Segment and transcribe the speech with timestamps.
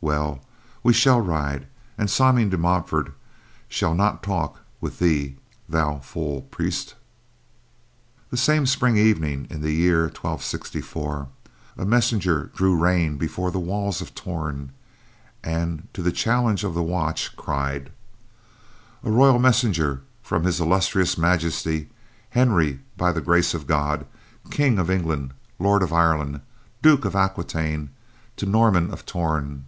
[0.00, 0.40] Well,
[0.84, 1.66] we shall ride,
[1.98, 3.12] and Simon de Montfort
[3.68, 5.36] shall not talk with thee,
[5.68, 6.94] thou fool priest."
[8.30, 11.28] That same spring evening in the year 1264,
[11.76, 14.72] a messenger drew rein before the walls of Torn
[15.42, 17.90] and, to the challenge of the watch, cried:
[19.04, 21.88] "A royal messenger from His Illustrious Majesty,
[22.30, 24.06] Henry, by the grace of God,
[24.50, 26.42] King of England, Lord of Ireland,
[26.82, 27.90] Duke of Aquitaine,
[28.36, 29.64] to Norman of Torn.